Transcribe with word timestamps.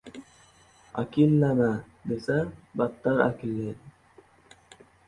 Akillama, 1.01 1.69
desa, 2.07 2.37
battar 2.77 3.17
akillaydi! 3.27 3.85